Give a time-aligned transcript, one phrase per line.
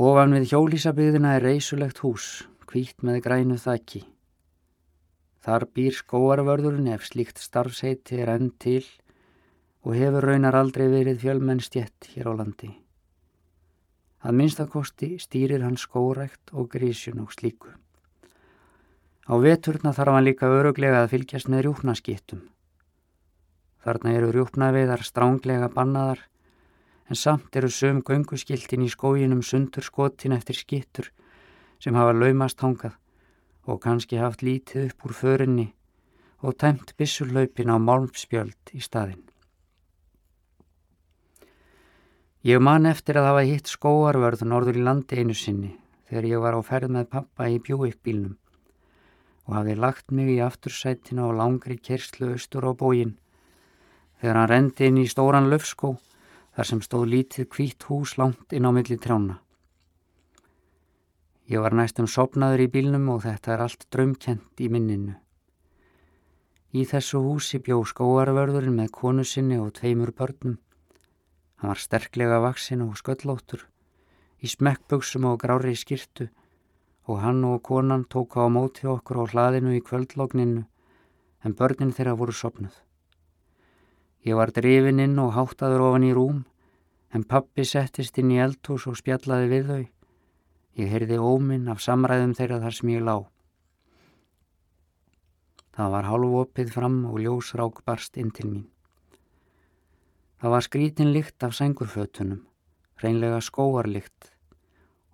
[0.00, 2.26] Ofan við hjólísabygðina er reysulegt hús,
[2.64, 3.98] kvítt með grænu þakki.
[5.44, 8.86] Þar býr skóarvörðurinn ef slíkt starfsheiti er enn til
[9.84, 12.70] og hefur raunar aldrei verið fjölmenn stjett hér á landi.
[14.24, 17.68] Að minnstakosti stýrir hann skórækt og grísjun og slíku.
[19.28, 22.40] Á veturna þarf hann líka öruglega að fylgjast með rjúpnaskittum.
[23.84, 26.24] Þarna eru rjúpnaveðar stránglega bannaðar
[27.10, 31.08] en samt eru söm gönguskiltin í skóginum sundur skotin eftir skittur
[31.82, 32.94] sem hafa laumast hangað
[33.66, 35.66] og kannski haft lítið upp úr förinni
[36.46, 39.24] og tæmt bissurlaupin á málmspjöld í staðin.
[42.46, 45.72] Ég man eftir að hafa hitt skóarvörð norður í landi einu sinni
[46.08, 48.38] þegar ég var á ferð með pappa í bjúikbílnum
[49.48, 53.16] og hafi lagt mig í aftursætina og langri kerslu austur á bógin
[54.22, 55.96] þegar hann rendi inn í stóran löfskó
[56.60, 59.38] þar sem stóð lítið kvít hús langt inn á milli trjána.
[61.48, 65.14] Ég var næstum sopnaður í bílnum og þetta er allt drömkjent í minninu.
[66.76, 70.58] Í þessu húsi bjó skóarvörðurinn með konu sinni og tveimur börnum.
[71.56, 73.64] Hann var sterklega vaksin og sköllóttur,
[74.44, 76.28] í smekkböksum og grári skirtu
[77.08, 80.68] og hann og konan tóka á móti okkur á hlaðinu í kvöldlókninu
[81.40, 82.76] en börnin þeirra voru sopnuð.
[84.28, 86.44] Ég var drifin inn og háttaður ofan í rúm,
[87.14, 89.84] en pappi settist inn í eldhús og spjallaði við þau.
[90.78, 93.16] Ég heyrði óminn af samræðum þeirra þar sem ég lá.
[95.74, 98.68] Það var hálfopið fram og ljósrák barst inn til mín.
[100.40, 102.44] Það var skrítin lykt af sengurfötunum,
[103.02, 104.30] reynlega skóarlykt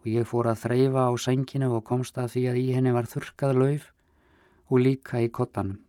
[0.02, 3.08] og ég fór að þreyfa á senginu og komst að því að í henni var
[3.10, 3.88] þurkað lauf
[4.70, 5.80] og líka í kottanum.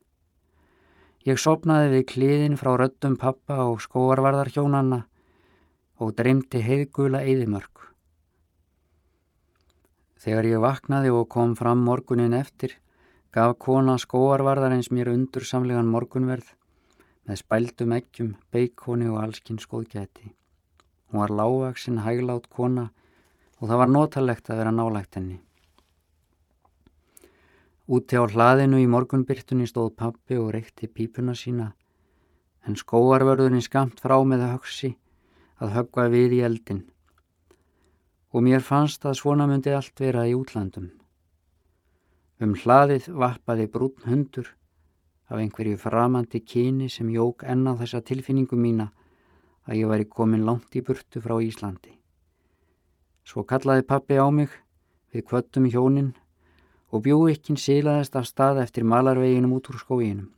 [1.28, 5.04] Ég sopnaði við kliðin frá röttum pappa og skóarvarðar hjónanna
[5.98, 7.88] og dreymdi heiðgula eðimörk.
[10.22, 12.76] Þegar ég vaknaði og kom fram morgunin eftir,
[13.34, 16.54] gaf kona skóarvarðar eins mér undursamlegan morgunverð
[17.28, 20.32] með spældum eggjum, beikoni og allskinn skóðgæti.
[21.08, 22.90] Hún var lágvaksinn, hæglátt kona
[23.60, 25.40] og það var notalegt að vera nálægt henni.
[27.88, 31.72] Úti á hlaðinu í morgunbyrtunni stóð pappi og reykti pípuna sína
[32.68, 34.98] en skóarvörðunni skamt frá með högsi
[35.62, 36.86] að höggva við í eldin
[38.36, 40.92] og mér fannst að svona myndi allt vera í útlandum.
[42.44, 44.52] Um hlaðið vappaði brún hundur
[45.28, 48.92] af einhverju framandi kyni sem jók enna þessa tilfinningu mína
[49.66, 51.96] að ég væri komin langt í burtu frá Íslandi.
[53.28, 54.54] Svo kallaði pappi á mig
[55.12, 56.14] við kvöttum hjónin
[56.92, 60.30] og bjóikkin sílaðist af stað eftir malarveginum út úr skóginum.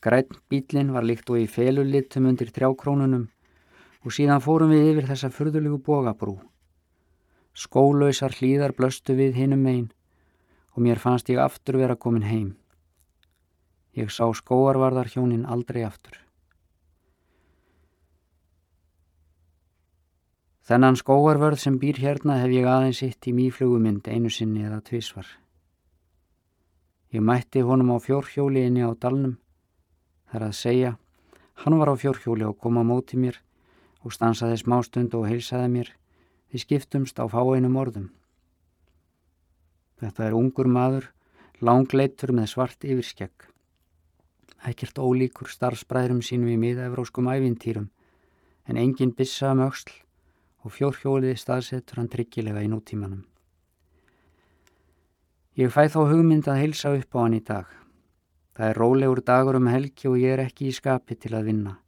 [0.00, 3.26] Græn bílinn var líkt og í felulittum undir trjákrónunum
[4.04, 6.38] og síðan fórum við yfir þessa fyrðulegu bogabrú.
[7.52, 9.90] Skólausar hlýðar blöstu við hinum megin
[10.74, 12.54] og mér fannst ég aftur vera komin heim.
[13.92, 16.16] Ég sá skóarvarðar hjónin aldrei aftur.
[20.70, 25.26] Þennan skóarvörð sem býr hérna hef ég aðeins hitt í mýflugumynd einu sinni eða tvísvar.
[27.10, 29.34] Ég mætti honum á fjórhjóli inni á dalnum.
[30.30, 30.92] Það er að segja,
[31.66, 33.40] hann var á fjórhjóli og kom á móti mér
[34.04, 35.92] og stansaði smástund og heilsaði mér.
[36.50, 38.10] Við skiptumst á fáeinum orðum.
[40.00, 41.10] Þetta er ungur maður,
[41.60, 43.48] langleitur með svart yfirskegg.
[44.66, 47.88] Ekkert ólíkur starfsbræðrum sínum í miða-evróskum ævintýrum
[48.68, 49.92] en engin bissa um auksl
[50.64, 53.22] og fjórhjóliði staðsettur hann tryggilega í nútímanum.
[55.56, 57.68] Ég fæ þó hugmynd að heilsa upp á hann í dag.
[58.56, 61.78] Það er rólegur dagur um helgi og ég er ekki í skapi til að vinna.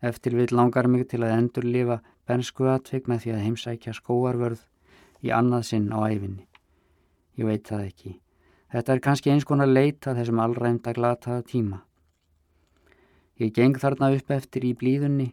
[0.00, 1.98] Eftir vil langar mig til að endur lifa
[2.28, 4.62] bensku atvik með því að heimsækja skóarvörð
[5.26, 6.46] í annað sinn á æfinni.
[7.38, 8.12] Ég veit það ekki.
[8.70, 11.82] Þetta er kannski eins konar leita þessum allræmda glataða tíma.
[13.38, 15.32] Ég geng þarna upp eftir í blíðunni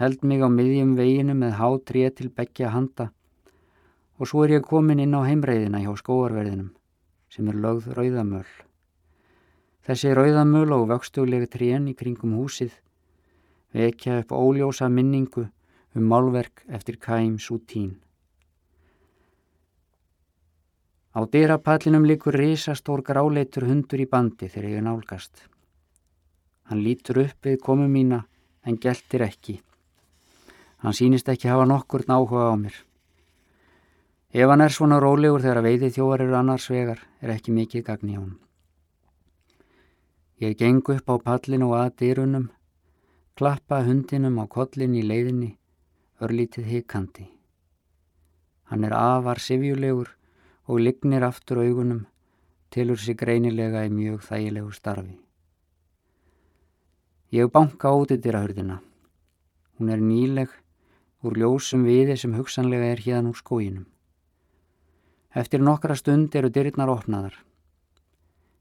[0.00, 3.10] held mig á miðjum veginu með hátrið til begja handa
[4.20, 6.70] og svo er ég komin inn á heimreiðina hjá skóarverðinum
[7.32, 8.48] sem er lögð rauðamöl.
[9.84, 12.76] Þessi rauðamöl og vöxtuglega trén í kringum húsið
[13.74, 15.48] vekja upp óljósa minningu
[15.94, 17.98] um málverk eftir Kaim Sútín.
[21.10, 25.32] Á dyrapallinum likur risastór gráleitur hundur í bandi þegar ég nálgast.
[26.70, 28.22] Hann lítur upp við komu mína
[28.62, 29.56] en geltir ekki.
[30.78, 32.76] Hann sínist ekki hafa nokkur náhuga á mér.
[34.30, 38.12] Ef hann er svona rólegur þegar veiði þjóar eru annars vegar, er ekki mikið gagn
[38.12, 38.38] í honum.
[40.38, 42.46] Ég geng upp á pallinu og að dyrunum,
[43.40, 45.54] klappa hundinum á kollin í leiðinni,
[46.20, 47.22] örlítið hikandi.
[48.68, 50.10] Hann er afar sifjulegur
[50.68, 52.02] og lignir aftur augunum,
[52.68, 55.16] tilur sig greinilega í mjög þægilegu starfi.
[57.32, 58.76] Ég banka út í dyrahörðina.
[59.78, 60.52] Hún er nýleg
[61.24, 63.86] úr ljósum viði sem hugsanlega er hérna úr skóginum.
[65.32, 67.40] Eftir nokkra stund eru dyrnar opnaðar.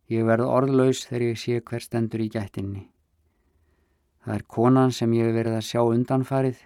[0.07, 2.85] Ég verð orðlaus þegar ég sé hver stendur í gættinni.
[4.29, 6.57] Það er konan sem ég hef verið að sjá undanfarið,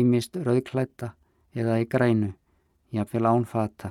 [0.00, 1.10] ímist rauðklætta
[1.52, 2.30] eða í grænu,
[2.96, 3.90] jáfnvel ánfata.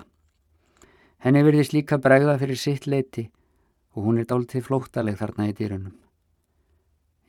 [1.21, 3.27] Henni verðist líka bregða fyrir sitt leiti
[3.93, 5.93] og hún er dáltið flóttaleg þarna í dýrunum.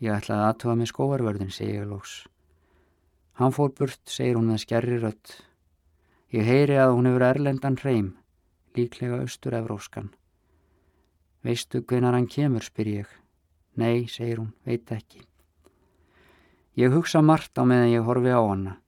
[0.00, 2.16] Ég ætlaði aðtöfa með skóarvörðin, segi ég lóks.
[3.36, 5.38] Hann fór burt, segir hún með skerri rött.
[6.32, 8.14] Ég heyri að hún hefur erlendan hreim,
[8.80, 10.08] líklega austur-evróskan.
[11.44, 13.18] Veistu hvenar hann kemur, spyr ég.
[13.76, 15.28] Nei, segir hún, veit ekki.
[16.80, 18.78] Ég hugsa margt á meðan ég horfi á hana.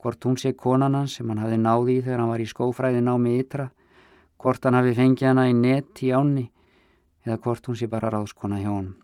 [0.00, 3.02] Hvort hún sé konan hans sem hann hafi náði í þegar hann var í skófræði
[3.04, 3.66] námi ytra
[4.40, 6.46] hvort hann hafi fengið hana í nett í áni
[7.26, 8.94] eða hvort hún sé bara ráðskona hjá hann.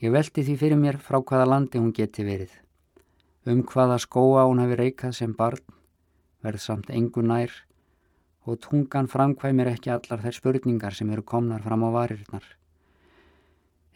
[0.00, 2.52] Ég veldi því fyrir mér frá hvaða landi hún geti verið.
[3.50, 5.64] Um hvaða skóa hún hafi reikað sem barn,
[6.44, 7.50] verð samt engu nær
[8.46, 12.46] og tungan framkvæmir ekki allar þær spurningar sem eru komnar fram á varirnar.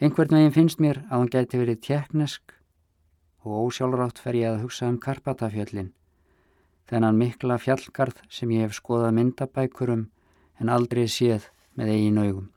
[0.01, 2.57] Einhvern veginn finnst mér að hún geti verið tjeknesk
[3.45, 5.93] og ósjálfrátt fer ég að hugsa um Karpatafjöllin
[6.89, 10.05] þennan mikla fjallgarð sem ég hef skoðað myndabækurum
[10.61, 12.49] en aldrei séð með eigin augum.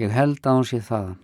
[0.00, 1.18] Ég held að hún sé þaðan.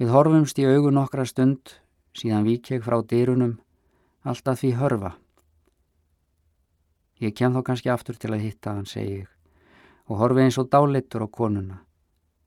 [0.00, 1.76] Við horfumst í augun nokkra stund,
[2.16, 3.58] síðan vík ég frá dýrunum,
[4.24, 5.12] alltaf því hörfa.
[7.20, 9.28] Ég kem þá kannski aftur til að hitta hann, segi ég,
[10.08, 11.82] og horfi eins og dálittur á konuna.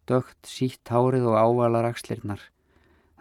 [0.10, 2.42] Dögt, sítt hárið og ávalar axlirnar.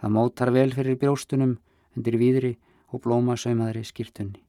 [0.01, 1.57] Það mótar vel fyrir brjóstunum
[1.95, 2.57] undir výðri
[2.91, 4.41] og blóma saumaðri skýrtunni.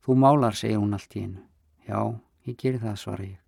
[0.00, 1.44] Þú málar, segir hún allt í einu.
[1.86, 2.00] Já,
[2.48, 3.38] ég gerir það, svara ég.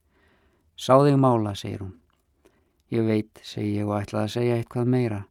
[0.77, 1.95] Sá þig mála, segir hún.
[2.93, 5.23] Ég veit, segi ég og ætlaði að segja eitthvað meira,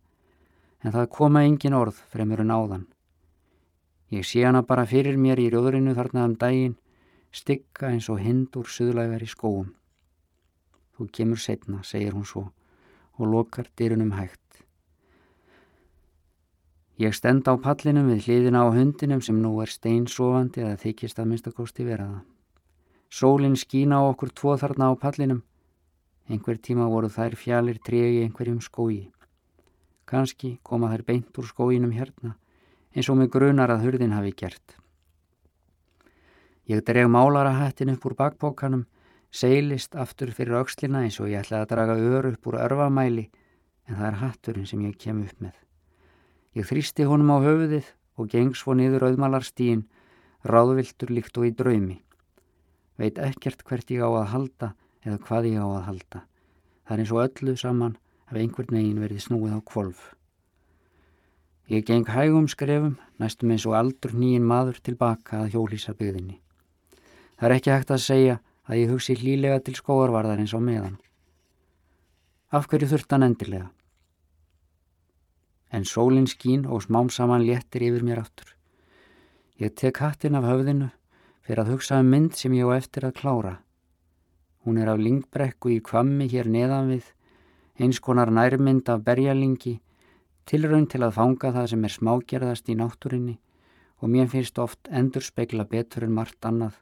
[0.81, 2.87] en það koma engin orð fremur en áðan.
[4.11, 6.73] Ég sé hana bara fyrir mér í rjóðrinu þarna um daginn,
[7.31, 9.69] stygga eins og hind úr suðlægar í skóum.
[11.01, 12.43] Þú kemur setna, segir hún svo,
[13.17, 14.59] og lokar dyrunum hægt.
[17.01, 21.31] Ég stend á pallinum við hliðina á hundinum sem nú er steinsofandi eða þykist að
[21.31, 22.21] minnstakosti vera það.
[23.09, 25.41] Sólinn skína á okkur tvo þarna á pallinum.
[26.29, 29.09] Einhver tíma voru þær fjalir tregi einhverjum skói.
[30.05, 32.37] Kanski koma þær beint úr skóinum hérna,
[32.93, 34.77] eins og mig grunar að hurðin hafi gert.
[36.69, 38.85] Ég dreg málarahættin upp úr bakbókanum,
[39.31, 43.29] seilist aftur fyrir aukslina eins og ég ætlaði að draga ör upp úr örfamæli,
[43.87, 45.55] en það er hatturinn sem ég kem upp með.
[46.59, 47.87] Ég þrýsti honum á höfuðið
[48.19, 49.85] og geng svo niður auðmalarstíin,
[50.43, 52.01] ráðviltur líkt og í draumi.
[52.99, 54.73] Veit ekkert hvert ég á að halda
[55.05, 56.23] eða hvað ég á að halda.
[56.85, 57.97] Það er eins og öllu saman
[58.27, 60.01] ef einhvern veginn verið snúið á kvolf.
[61.71, 66.41] Ég geng hægum skrefum, næstum eins og aldur nýjin maður tilbaka að hjólísa byggðinni.
[67.39, 68.39] Það er ekki hægt að segja
[68.71, 70.97] að ég hugsi hlílega til skóarvarðar eins á meðan.
[72.55, 73.69] Af hverju þurft hann endilega?
[75.71, 78.55] en sólinn skín og smám saman léttir yfir mér aftur.
[79.59, 80.89] Ég tek hattin af höfðinu
[81.45, 83.53] fyrir að hugsa um mynd sem ég á eftir að klára.
[84.65, 87.05] Hún er af lingbrekku í kvammi hér neðan við,
[87.79, 89.79] eins konar nærmynd af berjalingi,
[90.45, 93.39] tilraun til að fanga það sem er smágerðast í náttúrinni
[94.01, 96.81] og mér finnst oft endur spekla betur en margt annað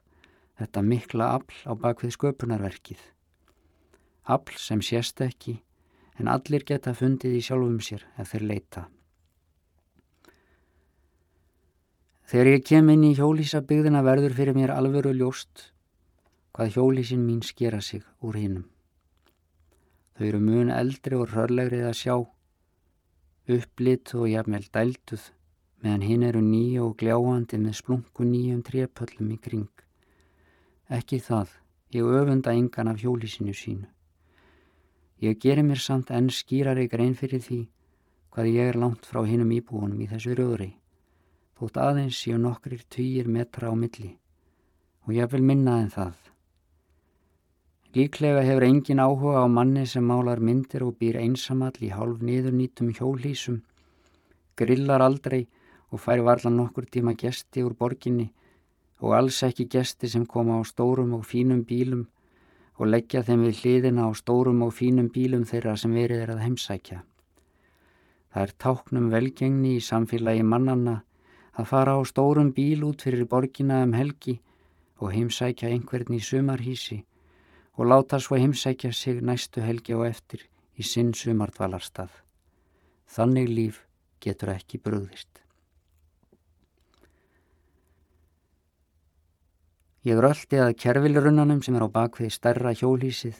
[0.60, 3.00] þetta mikla afl á bakvið sköpunarverkið.
[4.28, 5.56] Afl sem sést ekki
[6.20, 8.86] en allir geta fundið í sjálfum sér ef þeir leita.
[12.30, 15.70] Þegar ég kem inn í hjólísabygðina verður fyrir mér alvöru ljóst
[16.54, 18.68] hvað hjólísin mín skera sig úr hinnum.
[20.14, 22.16] Þau eru mun eldri og rörlegrið að sjá,
[23.56, 25.22] upplit og jafnvel dælduð,
[25.80, 29.70] meðan hinn eru nýja og gljáandi með splungu nýjum trepöllum í kring.
[30.90, 31.50] Ekki það,
[31.94, 33.86] ég öfunda engan af hjólísinu sínu.
[35.22, 37.58] Ég gerir mér samt enn skýrari grein fyrir því
[38.34, 40.72] hvað ég er langt frá hinnum íbúunum í þessu rjóðri,
[41.54, 44.16] þótt aðeins séu nokkrir týjir metra á milli
[45.06, 46.18] og ég vil minna en það.
[47.94, 52.90] Líklega hefur engin áhuga á manni sem málar myndir og býr einsamall í hálf niðurnýtum
[52.98, 53.62] hjólísum,
[54.58, 55.46] grillar aldrei
[55.94, 58.32] og fær varlan nokkur tíma gesti úr borginni
[59.00, 62.06] og alls ekki gesti sem koma á stórum og fínum bílum
[62.80, 66.44] og leggja þeim við hliðina á stórum og fínum bílum þeirra sem verið er að
[66.44, 67.02] heimsækja.
[68.32, 71.00] Það er táknum velgengni í samfélagi mannanna
[71.58, 74.38] að fara á stórum bíl út fyrir borgina um helgi
[75.00, 77.02] og heimsækja einhvern í sumarhísi
[77.76, 82.10] og láta svo heimsækja sig næstu helgi og eftir í sinn sumardvalarstað.
[83.08, 83.84] Þannig líf
[84.20, 85.40] getur ekki brúðist.
[90.00, 93.34] Ég röldi að kervilrunnanum sem er á bakvið stærra hjólísið.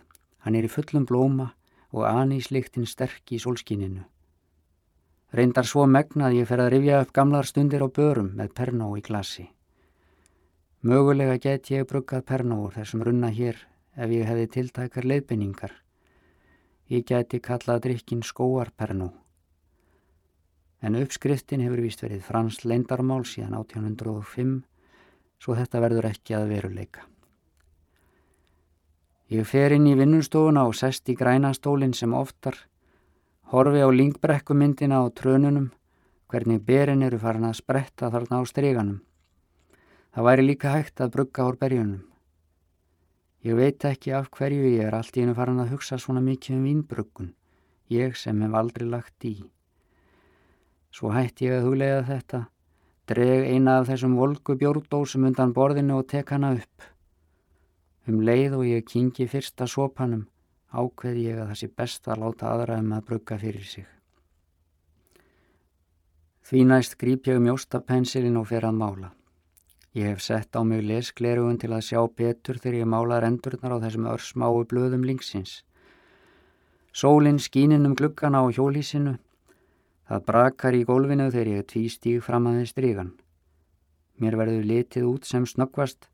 [0.45, 1.55] Hann er í fullum blóma
[1.97, 4.03] og anísliktinn sterk í sólskininu.
[5.33, 9.01] Reyndar svo megnað ég fer að rifja upp gamlar stundir á börum með pernó í
[9.01, 9.47] glasi.
[10.85, 13.57] Mögulega get ég bruggað pernóur þessum runna hér
[13.97, 15.73] ef ég hefði tiltækar leiðbynningar.
[16.93, 19.15] Ég geti kallað drikkin skóarpernó.
[20.83, 24.59] En uppskriftin hefur vist verið frans leindarmál síðan 1805
[25.41, 27.07] svo þetta verður ekki að veruleika.
[29.31, 32.57] Ég fer inn í vinnustofuna og sest í grænastólinn sem oftar,
[33.55, 35.71] horfi á lingbrekkumyndina á trönunum,
[36.31, 39.01] hvernig berin eru farin að spretta þarna á stryganum.
[40.11, 42.03] Það væri líka hægt að brugga ár berjunum.
[43.47, 46.59] Ég veit ekki af hverju ég er allt í hennu farin að hugsa svona mikið
[46.59, 47.31] um vínbruggun,
[47.89, 49.37] ég sem hef aldrei lagt í.
[50.91, 52.43] Svo hætti ég að huglega þetta,
[53.11, 56.91] dreg eina af þessum volgu bjórdósum undan borðinu og tek hana upp.
[58.07, 60.29] Um leið og ég kingi fyrsta sopanum
[60.71, 63.87] ákveði ég að það sé best að láta aðra um að brugga fyrir sig.
[66.47, 69.11] Því næst grýp ég um jóstapensilin og fer að mála.
[69.95, 73.83] Ég hef sett á mig lesklerugun til að sjá betur þegar ég mála rendurnar á
[73.83, 75.65] þessum örsmáu blöðum linksins.
[76.95, 79.19] Sólinn skíninn um gluggana á hjólísinu.
[80.11, 83.13] Það brakar í gólfinu þegar ég tvístíg fram aðeins strygan.
[84.19, 86.09] Mér verður litið út sem snöggvast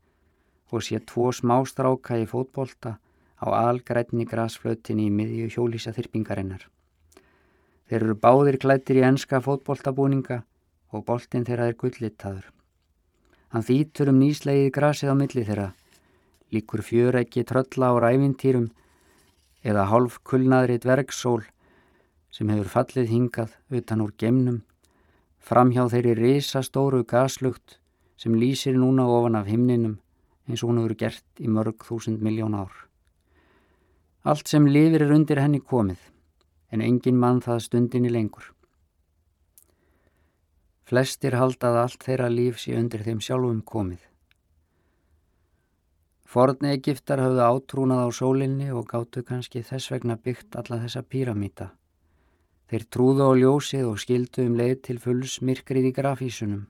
[0.69, 2.99] og sé tvo smástráka í fótbolta
[3.41, 6.67] á algrætni grasflötinni í miðju hjólísa þyrpingarinnar.
[7.89, 10.43] Þeir eru báðir klættir í enska fótboltabúninga
[10.93, 12.45] og boltin þeirra er gullitaður.
[13.49, 15.69] Hann þýtur um nýslegið grasið á milli þeirra,
[16.53, 18.69] líkur fjöreggi trölla á ræfintýrum
[19.65, 21.47] eða hálf kulnaðri dvergsól
[22.31, 24.63] sem hefur fallið hingað utan úr gemnum,
[25.39, 27.79] framhjá þeirri risastóru gaslugt
[28.17, 29.97] sem lýsir núna ofan af himninum
[30.47, 32.73] eins og hún hefur gert í mörg þúsund miljón ár.
[34.23, 35.99] Allt sem lifir er undir henni komið,
[36.71, 38.51] en engin mann það stundinni lengur.
[40.87, 43.99] Flestir haldað allt þeirra líf sé undir þeim sjálfum komið.
[46.27, 51.69] Forni Egiptar hafðu átrúnað á sólinni og gáttu kannski þess vegna byggt alla þessa píramíta.
[52.67, 56.65] Þeir trúðu á ljósið og skildu um leið til fulls myrkrið í grafísunum.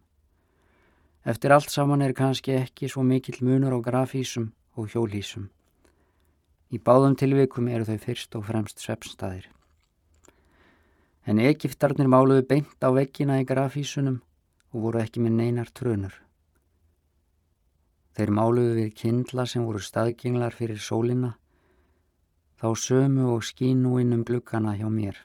[1.26, 5.50] Eftir allt saman er kannski ekki svo mikill munur á grafísum og hjólísum.
[6.70, 9.48] Í báðum tilvikum eru þau fyrst og fremst svepnstaðir.
[11.28, 14.22] En Egiptarnir máluðu beint á veggina í grafísunum
[14.72, 16.14] og voru ekki með neinar trönur.
[18.16, 21.34] Þeir máluðu við kindla sem voru staðgenglar fyrir sólina,
[22.62, 25.20] þá sömu og skínu inn um glukkana hjá mér.